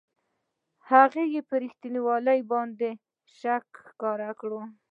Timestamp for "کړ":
4.39-4.51